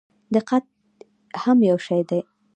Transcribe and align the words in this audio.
دقت 0.35 0.63
هم 1.43 1.57
یو 1.69 1.77
شی 1.87 2.01
دی. 2.09 2.19